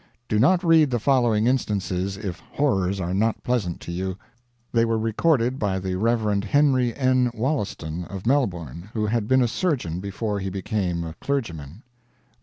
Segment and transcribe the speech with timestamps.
[0.27, 4.17] Do not read the following instances if horrors are not pleasant to you.
[4.71, 6.41] They were recorded by the Rev.
[6.43, 7.29] Henry N.
[7.35, 11.83] Wolloston, of Melbourne, who had been a surgeon before he became a clergyman: 1.